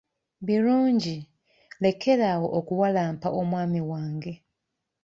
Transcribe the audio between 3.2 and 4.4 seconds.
omwami wange.